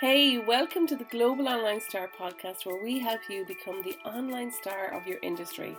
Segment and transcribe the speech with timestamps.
[0.00, 4.50] Hey, welcome to the Global Online Star podcast, where we help you become the online
[4.50, 5.78] star of your industry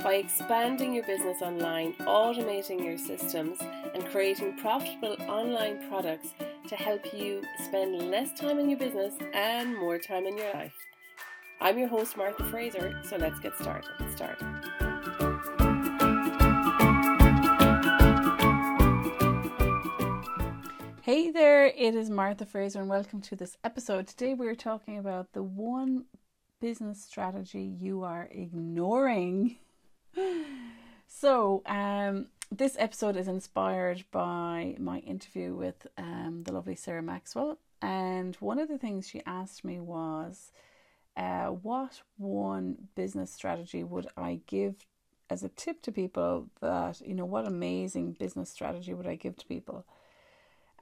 [0.00, 3.58] by expanding your business online, automating your systems,
[3.94, 6.28] and creating profitable online products
[6.68, 10.74] to help you spend less time in your business and more time in your life.
[11.58, 13.90] I'm your host, Martha Fraser, so let's get started.
[14.14, 14.73] Started.
[21.04, 24.06] Hey there, it is Martha Fraser, and welcome to this episode.
[24.06, 26.06] Today, we're talking about the one
[26.62, 29.56] business strategy you are ignoring.
[31.06, 37.58] so, um, this episode is inspired by my interview with um, the lovely Sarah Maxwell,
[37.82, 40.52] and one of the things she asked me was,
[41.18, 44.86] uh, "What one business strategy would I give
[45.28, 46.48] as a tip to people?
[46.62, 49.84] That you know, what amazing business strategy would I give to people?"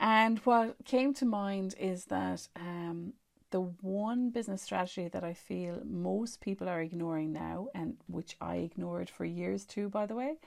[0.03, 3.13] And what came to mind is that um,
[3.53, 8.57] the one business strategy that I feel most people are ignoring now, and which I
[8.57, 10.39] ignored for years too, by the way,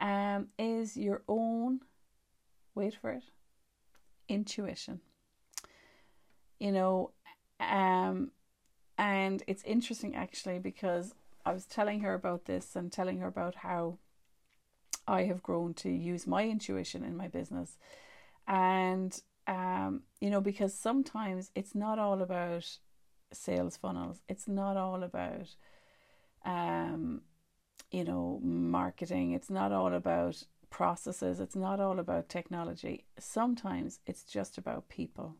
[0.00, 1.80] um, is your own,
[2.74, 3.24] wait for it,
[4.30, 5.00] intuition.
[6.58, 7.10] You know,
[7.60, 8.30] um,
[8.96, 13.56] and it's interesting actually because I was telling her about this and telling her about
[13.56, 13.98] how
[15.06, 17.76] I have grown to use my intuition in my business
[18.46, 22.78] and um, you know because sometimes it's not all about
[23.32, 24.20] sales funnels.
[24.28, 25.54] It's not all about
[26.44, 27.22] um,
[27.90, 29.32] you know marketing.
[29.32, 31.40] It's not all about processes.
[31.40, 33.04] It's not all about technology.
[33.18, 35.36] Sometimes it's just about people.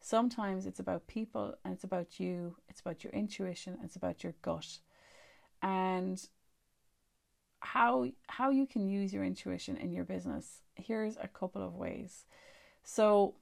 [0.00, 2.56] Sometimes it's about people and it's about you.
[2.68, 4.78] It's about your intuition it's about your gut.
[5.62, 6.20] And
[7.60, 12.24] how how you can use your intuition in your business here's a couple of ways.
[12.82, 13.34] So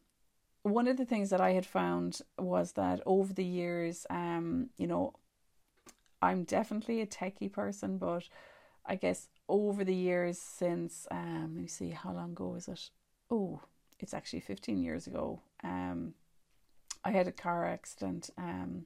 [0.62, 4.86] one of the things that i had found was that over the years um you
[4.86, 5.12] know
[6.20, 8.28] i'm definitely a techie person but
[8.84, 12.91] i guess over the years since um let me see how long ago is it?
[13.31, 13.60] Oh
[13.98, 15.41] it's actually 15 years ago.
[15.64, 16.14] Um
[17.04, 18.84] i had a car accident um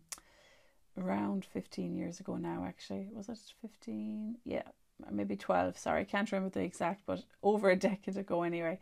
[0.96, 3.08] around 15 years ago now actually.
[3.12, 4.62] Was it 15 yeah
[5.10, 8.78] maybe 12 sorry i can't remember the exact but over a decade ago anyway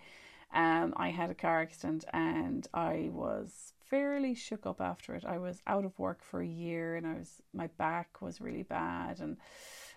[0.55, 5.39] um i had a car accident and i was fairly shook up after it i
[5.39, 9.21] was out of work for a year and i was my back was really bad
[9.21, 9.37] and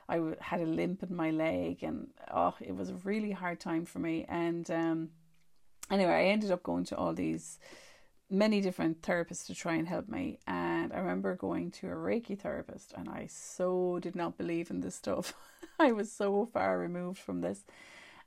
[0.07, 3.85] I had a limp in my leg and oh it was a really hard time
[3.85, 5.09] for me and um
[5.89, 7.57] anyway i ended up going to all these
[8.29, 10.39] many different therapists to try and help me.
[10.85, 14.81] And I remember going to a Reiki therapist, and I so did not believe in
[14.81, 15.33] this stuff.
[15.79, 17.63] I was so far removed from this.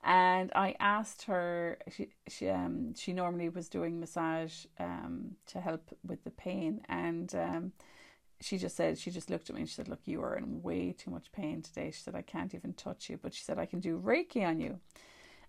[0.02, 1.78] And I asked her.
[1.88, 7.32] She she um she normally was doing massage um to help with the pain, and
[7.34, 7.72] um
[8.40, 10.62] she just said she just looked at me and she said, "Look, you are in
[10.62, 13.58] way too much pain today." She said, "I can't even touch you," but she said,
[13.58, 14.80] "I can do Reiki on you."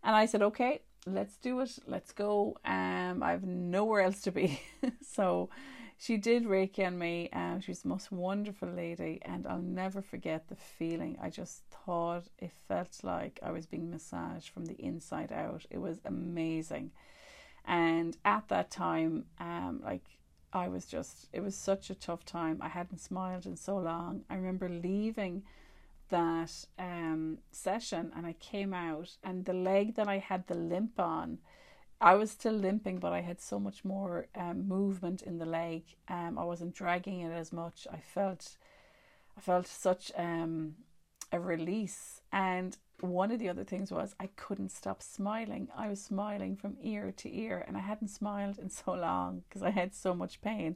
[0.04, 0.82] And I said, "Okay."
[1.14, 1.78] Let's do it.
[1.88, 2.58] Let's go.
[2.66, 4.62] Um, I have nowhere else to be.
[5.02, 5.50] so
[5.98, 7.30] she did Reiki on me.
[7.34, 11.18] Um, she was the most wonderful lady, and I'll never forget the feeling.
[11.22, 15.66] I just thought it felt like I was being massaged from the inside out.
[15.70, 16.92] It was amazing.
[17.66, 20.06] And at that time, um, like
[20.54, 22.60] I was just, it was such a tough time.
[22.62, 24.24] I hadn't smiled in so long.
[24.30, 25.44] I remember leaving
[26.10, 31.00] that um, session and I came out and the leg that I had the limp
[31.00, 31.40] on,
[32.02, 35.84] I was still limping, but I had so much more um, movement in the leg.
[36.08, 37.88] Um, I wasn't dragging it as much.
[37.92, 38.58] I felt,
[39.38, 40.76] I felt such um,
[41.32, 42.22] a release.
[42.32, 45.68] And one of the other things was I couldn't stop smiling.
[45.76, 49.64] I was smiling from ear to ear, and I hadn't smiled in so long because
[49.64, 50.76] I had so much pain.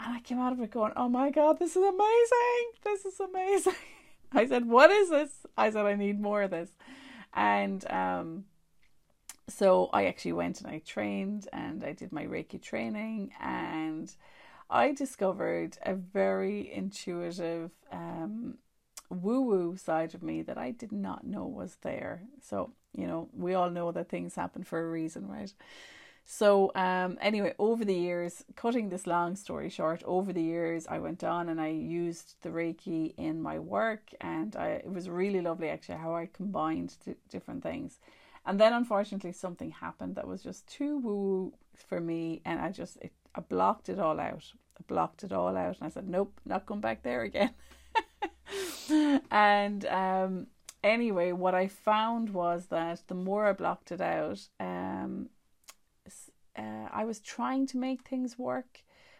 [0.00, 2.72] And I came out of it going, "Oh my god, this is amazing!
[2.82, 3.74] This is amazing!"
[4.34, 5.30] I said, What is this?
[5.56, 6.70] I said, I need more of this.
[7.34, 8.44] And um,
[9.48, 14.12] so I actually went and I trained and I did my Reiki training and
[14.70, 18.58] I discovered a very intuitive um,
[19.10, 22.22] woo woo side of me that I did not know was there.
[22.40, 25.52] So, you know, we all know that things happen for a reason, right?
[26.24, 30.98] So, um, anyway, over the years, cutting this long story short, over the years, I
[30.98, 35.40] went on and I used the Reiki in my work, and I, it was really
[35.40, 36.94] lovely actually how I combined
[37.28, 37.98] different things.
[38.46, 42.96] And then, unfortunately, something happened that was just too woo for me, and I just
[42.98, 44.52] it, I blocked it all out.
[44.78, 47.50] I blocked it all out, and I said, "Nope, not going back there again."
[49.30, 50.46] and um,
[50.82, 55.28] anyway, what I found was that the more I blocked it out, um,
[57.02, 58.72] I was trying to make things work.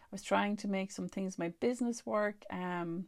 [0.03, 2.45] I was trying to make some things my business work.
[2.49, 3.07] Um,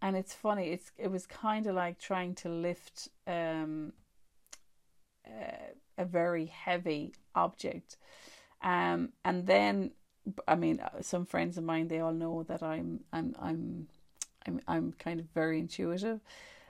[0.00, 0.68] and it's funny.
[0.68, 3.92] It's it was kind of like trying to lift um,
[5.26, 7.98] uh, a very heavy object.
[8.62, 9.90] Um, and then,
[10.46, 13.88] I mean, uh, some friends of mine they all know that I'm I'm I'm
[14.46, 16.20] I'm I'm kind of very intuitive.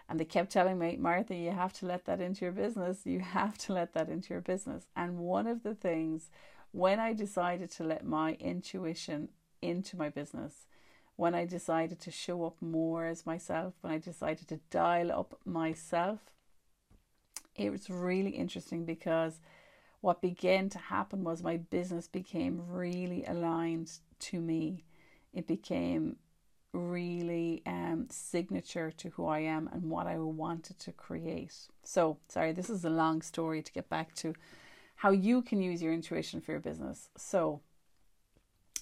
[0.08, 2.96] And they kept telling me, Martha, you have to let that into your business.
[3.04, 4.86] You have to let that into your business.
[4.96, 6.30] And one of the things,
[6.72, 9.28] when I decided to let my intuition
[9.62, 10.66] into my business,
[11.16, 15.38] when I decided to show up more as myself, when I decided to dial up
[15.44, 16.20] myself,
[17.56, 19.40] it was really interesting because
[20.00, 24.84] what began to happen was my business became really aligned to me.
[25.32, 26.16] It became
[26.72, 31.54] really um, signature to who I am and what I wanted to create.
[31.82, 34.34] So, sorry, this is a long story to get back to
[34.98, 37.08] how you can use your intuition for your business.
[37.16, 37.60] So,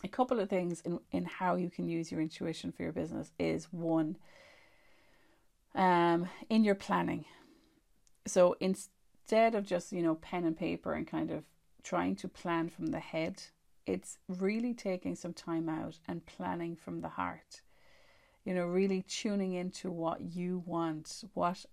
[0.04, 3.32] a couple of things in, in how you can use your intuition for your business
[3.38, 4.16] is one,
[5.74, 7.24] um, in your planning.
[8.26, 11.44] So, instead of just, you know, pen and paper and kind of
[11.82, 13.42] trying to plan from the head,
[13.86, 17.62] it's really taking some time out and planning from the heart
[18.46, 21.66] you know, really tuning into what you want, what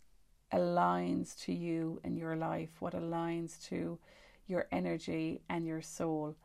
[0.51, 3.99] aligns to you and your life, what aligns to
[4.53, 6.37] your energy and your soul.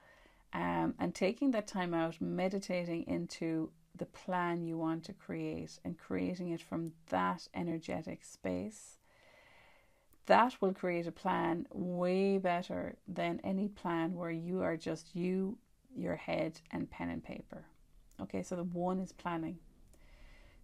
[0.52, 5.98] Um, and taking that time out, meditating into the plan you want to create and
[5.98, 8.96] creating it from that energetic space.
[10.26, 15.58] That will create a plan way better than any plan where you are just you,
[15.94, 17.64] your head, and pen and paper.
[18.20, 19.58] Okay, so the one is planning.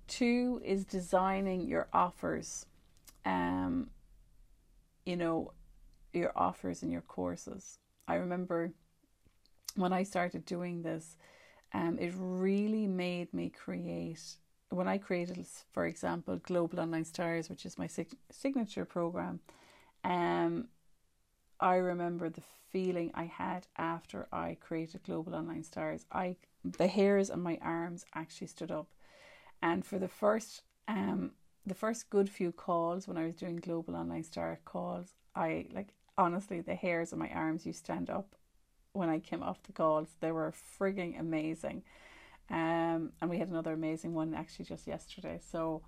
[0.06, 2.66] Two is designing your offers.
[3.24, 3.90] Um,
[5.06, 5.52] you know,
[6.14, 7.78] your offers and your courses.
[8.06, 8.72] I remember
[9.76, 11.16] when I started doing this,
[11.72, 14.36] um, it really made me create.
[14.70, 19.40] When I created, for example, Global Online Stars, which is my sig- signature program,
[20.02, 20.68] um,
[21.60, 26.04] I remember the feeling I had after I created Global Online Stars.
[26.10, 28.88] I the hairs on my arms actually stood up
[29.62, 31.32] and for the first um
[31.66, 35.94] the first good few calls when I was doing global online star calls, I like
[36.16, 38.34] honestly the hairs on my arms you stand up
[38.92, 40.08] when I came off the calls.
[40.20, 41.82] They were frigging amazing.
[42.50, 45.40] Um and we had another amazing one actually just yesterday.
[45.50, 45.82] So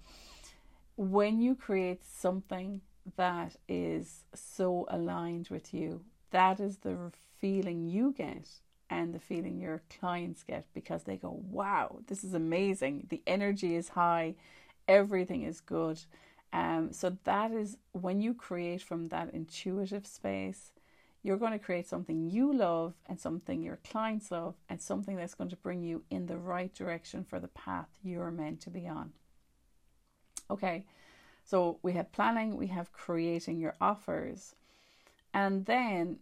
[0.96, 2.80] when you create something
[3.16, 8.48] that is so aligned with you, that is the feeling you get
[8.88, 13.06] and the feeling your clients get because they go, wow, this is amazing.
[13.10, 14.34] The energy is high,
[14.88, 16.00] everything is good.
[16.52, 20.72] Um, so that is when you create from that intuitive space,
[21.22, 25.34] you're going to create something you love and something your clients love and something that's
[25.34, 28.86] going to bring you in the right direction for the path you're meant to be
[28.86, 29.12] on.
[30.48, 30.84] Okay,
[31.44, 34.54] so we have planning, we have creating your offers,
[35.34, 36.20] and then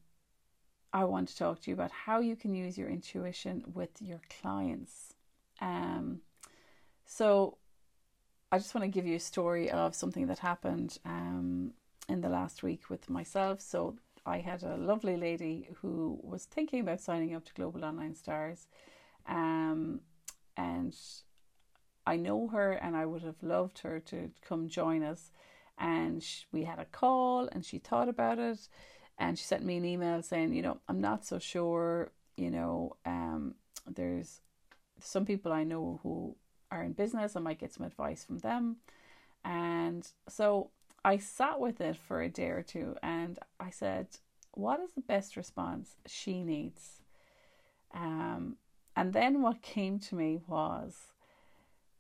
[0.95, 4.21] I want to talk to you about how you can use your intuition with your
[4.41, 5.15] clients.
[5.61, 6.21] Um,
[7.05, 7.59] so,
[8.55, 11.73] I just want to give you a story of something that happened um,
[12.09, 13.61] in the last week with myself.
[13.61, 18.15] So, I had a lovely lady who was thinking about signing up to Global Online
[18.15, 18.69] Stars,
[19.27, 20.03] um,
[20.57, 20.97] and
[22.07, 25.33] I know her, and I would have loved her to come join us.
[25.77, 28.69] And she, we had a call, and she thought about it
[29.19, 32.97] and she sent me an email saying, you know, I'm not so sure, you know,
[33.05, 34.41] um, there's
[35.01, 36.37] some people I know who
[36.75, 38.77] are in business, I might get some advice from them.
[39.45, 40.71] And so
[41.05, 44.09] I sat with it for a day or two and I said,
[44.53, 47.01] what is the best response she needs?
[47.93, 48.57] Um,
[48.97, 51.13] and then what came to me was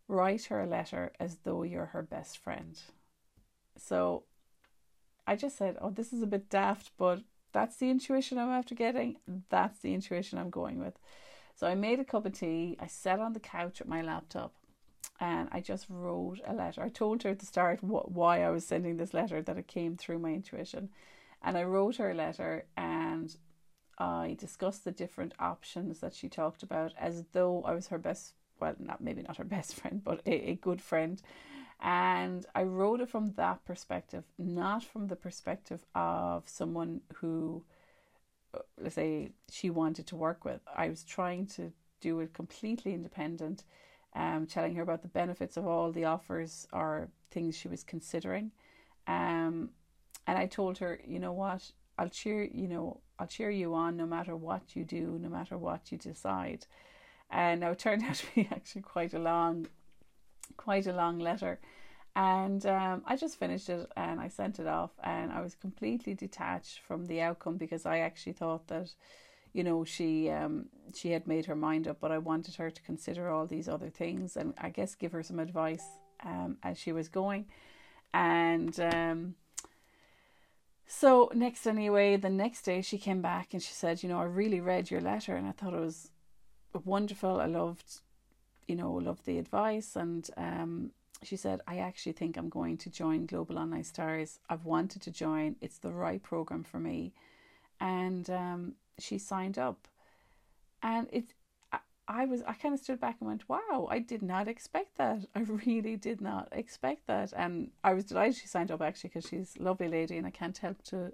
[0.08, 2.80] write her a letter as though you're her best friend.
[3.76, 4.24] So
[5.26, 7.20] I just said, oh, this is a bit daft, but
[7.52, 9.16] that's the intuition I'm after getting.
[9.48, 10.98] That's the intuition I'm going with.
[11.56, 12.76] So I made a cup of tea.
[12.80, 14.52] I sat on the couch with my laptop
[15.24, 16.82] and I just wrote a letter.
[16.82, 19.66] I told her at the start what, why I was sending this letter, that it
[19.66, 20.90] came through my intuition.
[21.42, 23.34] And I wrote her a letter and
[23.96, 28.34] I discussed the different options that she talked about as though I was her best,
[28.60, 31.22] well, not maybe not her best friend, but a, a good friend.
[31.80, 37.64] And I wrote it from that perspective, not from the perspective of someone who,
[38.52, 40.60] uh, let's say, she wanted to work with.
[40.76, 43.64] I was trying to do it completely independent,
[44.14, 48.52] um, telling her about the benefits of all the offers or things she was considering.
[49.06, 49.70] Um,
[50.26, 53.96] and I told her, you know what, I'll cheer, you know, I'll cheer you on
[53.96, 56.66] no matter what you do, no matter what you decide.
[57.30, 59.66] And now it turned out to be actually quite a long,
[60.56, 61.60] quite a long letter.
[62.16, 66.14] And um, I just finished it and I sent it off, and I was completely
[66.14, 68.94] detached from the outcome because I actually thought that,
[69.54, 72.82] you know, she um, she had made her mind up, but I wanted her to
[72.82, 75.84] consider all these other things and I guess give her some advice
[76.24, 77.46] um, as she was going.
[78.12, 79.36] And um,
[80.86, 84.24] so next, anyway, the next day she came back and she said, you know, I
[84.24, 86.10] really read your letter and I thought it was
[86.84, 87.40] wonderful.
[87.40, 88.00] I loved,
[88.66, 90.90] you know, loved the advice and um,
[91.22, 94.40] she said, I actually think I'm going to join Global Online Stars.
[94.50, 95.56] I've wanted to join.
[95.60, 97.14] It's the right program for me.
[97.80, 99.88] And um, she signed up.
[100.82, 101.34] And it
[102.06, 105.26] I was I kind of stood back and went, "Wow, I did not expect that.
[105.34, 109.28] I really did not expect that." And I was delighted she signed up actually because
[109.28, 111.12] she's a lovely lady and I can't help to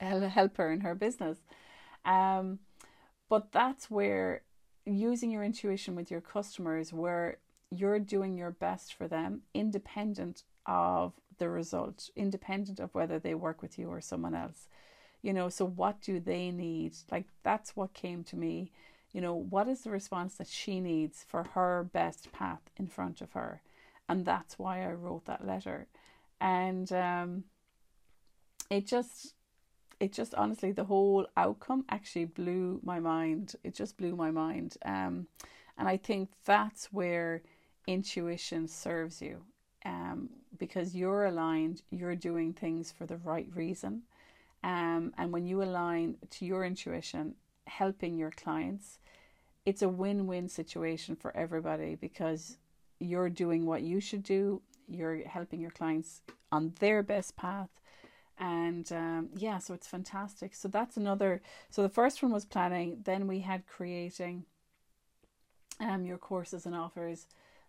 [0.00, 1.38] help her in her business.
[2.04, 2.58] Um,
[3.28, 4.42] but that's where
[4.84, 7.38] using your intuition with your customers, where
[7.70, 13.62] you're doing your best for them, independent of the result, independent of whether they work
[13.62, 14.68] with you or someone else.
[15.22, 16.94] You know, so what do they need?
[17.10, 18.72] Like that's what came to me
[19.12, 23.20] you know, what is the response that she needs for her best path in front
[23.20, 23.60] of her?
[24.08, 25.86] And that's why I wrote that letter.
[26.40, 27.44] And um,
[28.70, 29.34] it just,
[30.00, 33.54] it just honestly, the whole outcome actually blew my mind.
[33.62, 34.76] It just blew my mind.
[34.84, 35.26] Um,
[35.76, 37.42] and I think that's where
[37.86, 39.42] intuition serves you
[39.84, 44.02] um, because you're aligned, you're doing things for the right reason.
[44.62, 47.34] Um, and when you align to your intuition,
[47.66, 48.98] helping your clients,
[49.64, 52.58] it's a win win situation for everybody because
[52.98, 57.70] you're doing what you should do, you're helping your clients on their best path.
[58.38, 60.54] And um, yeah, so it's fantastic.
[60.54, 61.42] So that's another.
[61.70, 63.00] So the first one was planning.
[63.04, 64.44] Then we had creating
[65.80, 67.26] um, your courses and offers.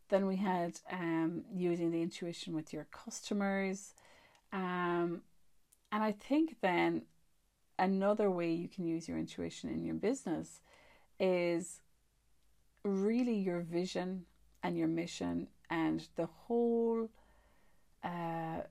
[0.10, 3.94] Then we had um, using the intuition with your customers.
[4.52, 5.22] Um,
[5.94, 7.04] and I think then
[7.78, 10.60] another way you can use your intuition in your business
[11.20, 11.82] is
[12.84, 14.26] really your vision
[14.64, 17.10] and your mission and the whole
[18.04, 18.62] uh,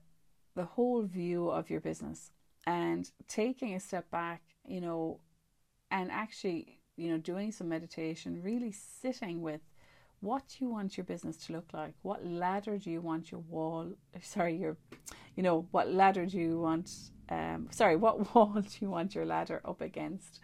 [0.55, 2.31] the whole view of your business.
[2.67, 5.21] And taking a step back you know
[5.91, 9.61] and actually you know doing some meditation really sitting with
[10.19, 11.93] what you want your business to look like.
[12.01, 14.75] What ladder do you want your wall sorry your
[15.37, 16.89] you know what ladder do you want
[17.29, 20.39] um sorry what wall do you want your ladder up against?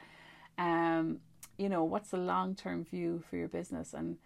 [0.57, 1.19] Um
[1.57, 3.93] you know what's the long term view for your business?
[3.93, 4.17] And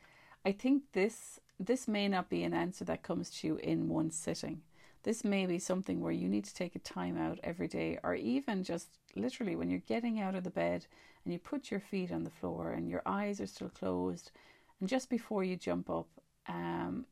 [0.46, 4.12] i think this this may not be an answer that comes to you in one
[4.12, 4.62] sitting.
[5.04, 8.16] This may be something where you need to take a time out every day or
[8.16, 10.86] even just literally when you're getting out of the bed
[11.24, 14.32] and you put your feet on the floor and your eyes are still closed
[14.80, 16.08] and just before you jump up
[16.48, 17.06] um,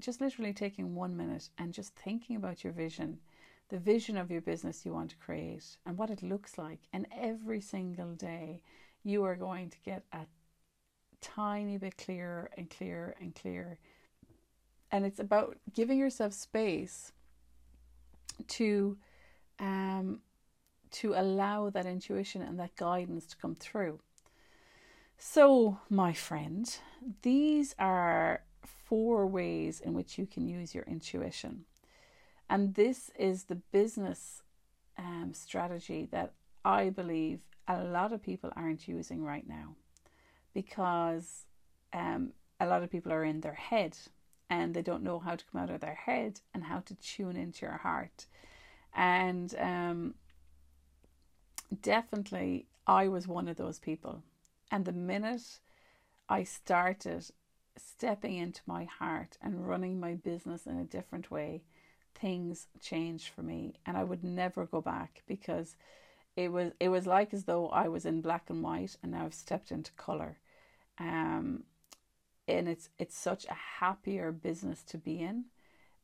[0.00, 3.18] just literally taking one minute and just thinking about your vision
[3.68, 7.06] the vision of your business you want to create and what it looks like and
[7.16, 8.62] every single day
[9.02, 10.26] you are going to get a
[11.20, 13.78] tiny bit clearer and clearer and clearer.
[14.92, 17.12] And it's about giving yourself space
[18.48, 18.96] to
[19.58, 20.20] um,
[20.90, 23.98] to allow that intuition and that guidance to come through.
[25.18, 26.68] So, my friend,
[27.22, 31.64] these are four ways in which you can use your intuition.
[32.48, 34.42] And this is the business
[34.98, 36.32] um, strategy that
[36.64, 39.74] I believe a lot of people aren't using right now
[40.52, 41.46] because
[41.92, 43.96] um, a lot of people are in their head
[44.50, 47.36] and they don't know how to come out of their head and how to tune
[47.36, 48.26] into your heart.
[48.94, 50.14] And um,
[51.80, 54.22] definitely, I was one of those people.
[54.70, 55.60] And the minute
[56.28, 57.26] I started
[57.76, 61.62] stepping into my heart and running my business in a different way,
[62.14, 63.74] things changed for me.
[63.86, 65.76] And I would never go back because
[66.36, 69.24] it was it was like as though I was in black and white and now
[69.24, 70.38] I've stepped into color.
[70.98, 71.64] Um,
[72.46, 75.44] and it's it's such a happier business to be in.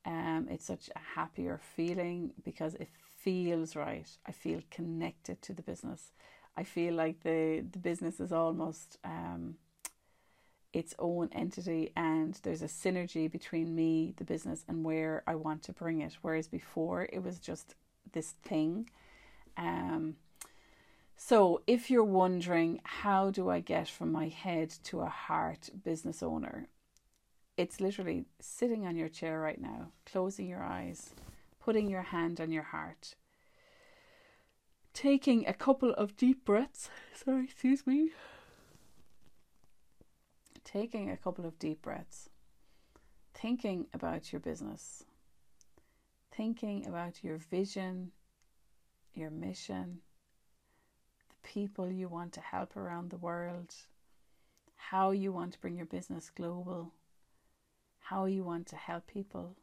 [0.05, 2.89] Um, it's such a happier feeling because it
[3.19, 4.09] feels right.
[4.27, 6.13] I feel connected to the business.
[6.57, 9.57] I feel like the the business is almost um,
[10.73, 15.63] its own entity, and there's a synergy between me, the business, and where I want
[15.65, 16.17] to bring it.
[16.23, 17.75] Whereas before, it was just
[18.13, 18.89] this thing
[19.57, 20.17] um,
[21.17, 26.23] so, if you're wondering, how do I get from my head to a heart business
[26.23, 26.69] owner?
[27.59, 31.11] It's literally sitting on your chair right now, closing your eyes,
[31.61, 33.17] putting your hand on your heart,
[34.95, 36.89] taking a couple of deep breaths.
[37.15, 38.11] Sorry, excuse me.
[40.65, 42.29] Taking a couple of deep breaths.
[43.35, 45.05] Thinking about your business.
[46.37, 48.13] Thinking about your vision,
[49.15, 49.99] your mission,
[51.29, 53.75] the people you want to help around the world,
[54.77, 56.93] how you want to bring your business global,
[58.01, 59.57] how you want to help people,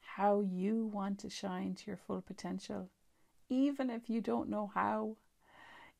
[0.00, 2.88] how you want to shine to your full potential,
[3.48, 5.16] even if you don't know how,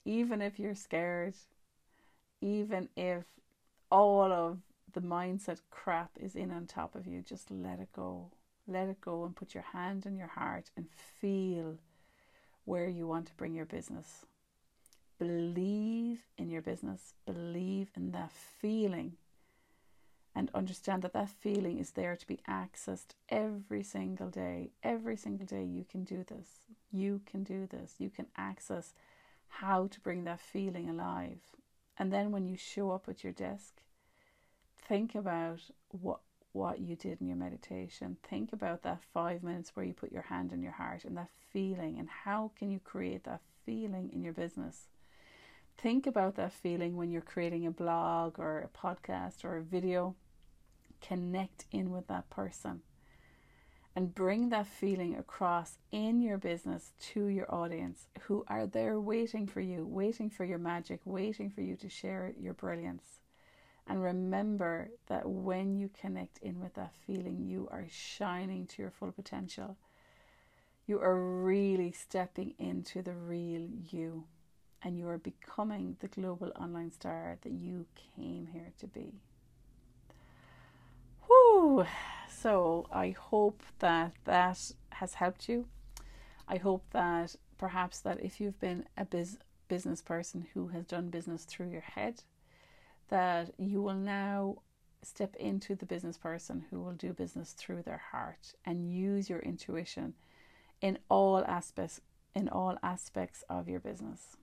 [0.05, 1.35] even if you're scared,
[2.41, 3.25] even if
[3.93, 4.59] all of
[4.95, 8.31] the mindset crap is in on top of you, just let it go.
[8.67, 10.87] Let it go and put your hand on your heart and
[11.21, 11.77] feel
[12.65, 14.25] where you want to bring your business.
[15.19, 19.13] Believe in your business, believe in that feeling,
[20.35, 24.71] and understand that that feeling is there to be accessed every single day.
[24.83, 26.49] Every single day, you can do this.
[26.91, 27.97] You can do this.
[27.99, 28.95] You can access
[29.49, 31.41] how to bring that feeling alive.
[31.99, 33.83] And then when you show up at your desk,
[34.89, 36.21] think about what
[36.53, 38.19] what you did in your meditation.
[38.23, 41.31] Think about that five minutes where you put your hand on your heart and that
[41.51, 44.89] feeling, and how can you create that feeling in your business?
[45.79, 50.15] Think about that feeling when you're creating a blog or a podcast or a video.
[51.01, 52.83] Connect in with that person
[53.95, 59.47] and bring that feeling across in your business to your audience who are there waiting
[59.47, 63.21] for you, waiting for your magic, waiting for you to share your brilliance.
[63.87, 68.91] And remember that when you connect in with that feeling, you are shining to your
[68.91, 69.77] full potential.
[70.87, 74.25] You are really stepping into the real you,
[74.83, 79.21] and you are becoming the global online star that you came here to be.
[82.43, 85.67] So I hope that that has helped you.
[86.49, 89.39] I hope that perhaps that if you've been a biz-
[89.69, 92.25] business person who has done business through your head,
[93.11, 94.57] that you will now
[95.03, 99.39] step into the business person who will do business through their heart and use your
[99.39, 100.15] intuition
[100.81, 102.01] in all aspects
[102.35, 104.37] in all aspects of your business.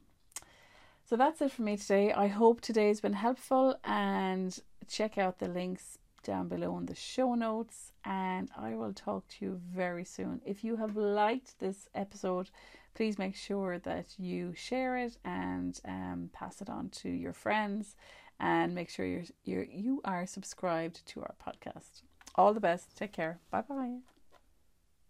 [1.03, 2.13] So that's it for me today.
[2.13, 7.35] I hope today's been helpful and check out the links down below in the show
[7.35, 10.41] notes and I will talk to you very soon.
[10.45, 12.49] If you have liked this episode,
[12.95, 17.95] please make sure that you share it and um, pass it on to your friends
[18.39, 22.03] and make sure you're, you're you are subscribed to our podcast.
[22.35, 22.97] All the best.
[22.97, 23.39] Take care.
[23.51, 24.18] Bye bye.